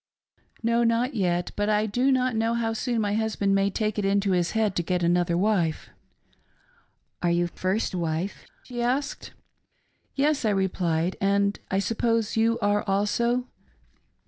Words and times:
"No, 0.63 0.83
not 0.83 1.13
yet, 1.13 1.51
but 1.55 1.69
I 1.69 1.85
do 1.85 2.11
not 2.11 2.35
know 2.35 2.55
how 2.55 2.73
soon 2.73 3.01
my 3.01 3.13
husband 3.13 3.53
may 3.53 3.69
take 3.69 3.99
it 3.99 4.03
into 4.03 4.31
his 4.31 4.53
head 4.57 4.75
to 4.77 4.81
get 4.81 5.03
another 5.03 5.37
wife."" 5.37 5.91
Are 7.21 7.29
you 7.29 7.45
first 7.45 7.93
wife.''" 7.93 8.47
she 8.63 8.81
asked." 8.81 9.33
Yes," 10.15 10.43
I 10.43 10.49
replied," 10.49 11.17
and 11.37 11.59
I 11.69 11.77
suppose 11.77 12.35
you 12.35 12.57
are 12.63 12.81
also 12.89 13.45